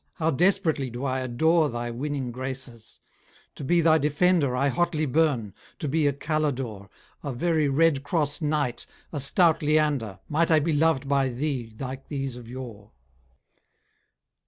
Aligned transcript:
how 0.15 0.31
desperately 0.31 0.89
do 0.89 1.05
I 1.05 1.19
adore 1.19 1.69
Thy 1.69 1.91
winning 1.91 2.31
graces; 2.31 2.99
to 3.53 3.63
be 3.63 3.81
thy 3.81 3.99
defender 3.99 4.55
I 4.55 4.67
hotly 4.69 5.05
burn 5.05 5.53
to 5.77 5.87
be 5.87 6.07
a 6.07 6.11
Calidore 6.11 6.89
A 7.21 7.31
very 7.31 7.69
Red 7.69 8.01
Cross 8.01 8.41
Knight 8.41 8.87
a 9.13 9.19
stout 9.19 9.61
Leander 9.61 10.17
Might 10.27 10.49
I 10.49 10.57
be 10.59 10.73
loved 10.73 11.07
by 11.07 11.29
thee 11.29 11.75
like 11.77 12.07
these 12.07 12.35
of 12.35 12.47
yore. 12.49 12.93